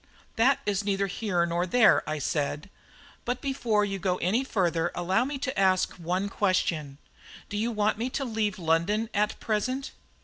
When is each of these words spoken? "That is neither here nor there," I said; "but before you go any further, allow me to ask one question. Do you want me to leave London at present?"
"That 0.35 0.61
is 0.65 0.83
neither 0.83 1.05
here 1.05 1.45
nor 1.45 1.67
there," 1.67 2.01
I 2.09 2.17
said; 2.17 2.71
"but 3.23 3.39
before 3.39 3.85
you 3.85 3.99
go 3.99 4.17
any 4.17 4.43
further, 4.43 4.91
allow 4.95 5.25
me 5.25 5.37
to 5.37 5.59
ask 5.59 5.93
one 5.93 6.27
question. 6.27 6.97
Do 7.49 7.57
you 7.57 7.71
want 7.71 7.99
me 7.99 8.09
to 8.17 8.25
leave 8.25 8.57
London 8.57 9.11
at 9.13 9.39
present?" 9.39 9.91